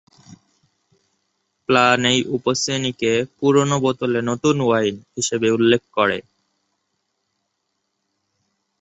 Plan 1.69 2.01
এই 2.11 2.19
উপ-শ্রেণিকে 2.35 3.11
"পুরানো 3.37 3.77
বোতলে 3.83 4.19
নতুন 4.29 4.55
ওয়াইন" 4.61 4.95
হিসাবে 5.15 5.47
উল্লেখ 5.57 5.81
করে। 5.97 6.17